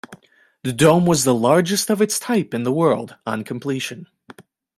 The 0.63 0.73
dome 0.73 1.05
was 1.05 1.25
the 1.25 1.33
largest 1.35 1.91
of 1.91 2.01
its 2.01 2.17
type 2.19 2.55
in 2.55 2.63
the 2.63 2.71
world 2.71 3.17
on 3.27 3.43
completion. 3.43 4.07